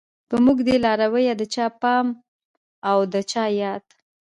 په 0.29 0.35
موږ 0.45 0.57
دی 0.67 0.75
لارويه 0.85 1.33
د 1.37 1.43
چا 1.53 1.65
پام 1.81 2.07
او 2.91 2.97
د 3.13 3.15
چا 3.31 3.43
ياد 3.61 3.85